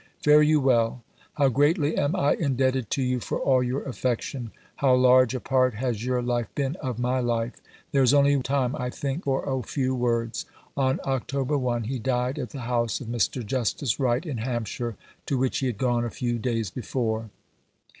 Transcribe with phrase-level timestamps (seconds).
[0.23, 1.03] Fare you well!
[1.35, 4.49] How greatly am I indebted to you for all your affection.
[4.77, 7.61] How large a part has your life been of my life.
[7.91, 12.39] There is only time I think for a few words." On October 1 he died
[12.39, 13.45] at the house of Mr.
[13.45, 14.95] Justice Wright in Hampshire,
[15.27, 17.29] to which he had gone a few days before.